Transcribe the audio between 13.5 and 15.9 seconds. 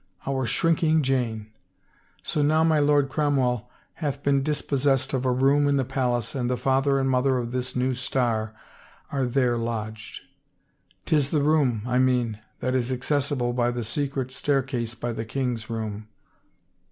by the secret staircase by the king's